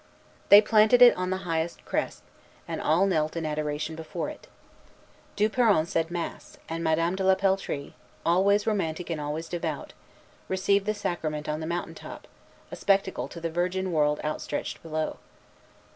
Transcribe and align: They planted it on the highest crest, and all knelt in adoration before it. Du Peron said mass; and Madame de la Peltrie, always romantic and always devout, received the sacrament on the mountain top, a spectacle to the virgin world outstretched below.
They 0.49 0.63
planted 0.63 1.03
it 1.03 1.15
on 1.15 1.29
the 1.29 1.45
highest 1.45 1.85
crest, 1.85 2.23
and 2.67 2.81
all 2.81 3.05
knelt 3.05 3.35
in 3.35 3.45
adoration 3.45 3.95
before 3.95 4.31
it. 4.31 4.47
Du 5.35 5.47
Peron 5.47 5.85
said 5.85 6.09
mass; 6.09 6.57
and 6.67 6.83
Madame 6.83 7.15
de 7.15 7.23
la 7.23 7.35
Peltrie, 7.35 7.93
always 8.25 8.65
romantic 8.65 9.11
and 9.11 9.21
always 9.21 9.47
devout, 9.47 9.93
received 10.49 10.87
the 10.87 10.95
sacrament 10.95 11.47
on 11.47 11.59
the 11.59 11.67
mountain 11.67 11.93
top, 11.93 12.27
a 12.71 12.75
spectacle 12.75 13.27
to 13.27 13.39
the 13.39 13.51
virgin 13.51 13.91
world 13.91 14.19
outstretched 14.23 14.81
below. 14.81 15.17